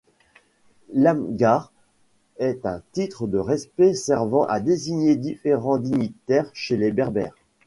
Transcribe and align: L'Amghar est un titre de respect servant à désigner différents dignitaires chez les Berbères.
L'Amghar 0.93 1.71
est 2.39 2.65
un 2.65 2.81
titre 2.91 3.27
de 3.27 3.37
respect 3.37 3.93
servant 3.93 4.45
à 4.47 4.59
désigner 4.59 5.15
différents 5.15 5.77
dignitaires 5.77 6.49
chez 6.55 6.75
les 6.75 6.91
Berbères. 6.91 7.35